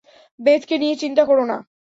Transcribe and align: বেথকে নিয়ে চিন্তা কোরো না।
বেথকে 0.39 0.75
নিয়ে 0.77 0.95
চিন্তা 0.95 1.23
কোরো 1.25 1.43
না। 1.45 1.57